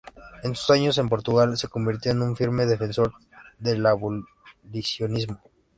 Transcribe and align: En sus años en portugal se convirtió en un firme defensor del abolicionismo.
En 0.41 0.55
sus 0.55 0.67
años 0.71 0.97
en 0.97 1.07
portugal 1.09 1.55
se 1.59 1.67
convirtió 1.67 2.11
en 2.11 2.23
un 2.23 2.35
firme 2.35 2.65
defensor 2.65 3.13
del 3.59 3.85
abolicionismo. 3.85 5.39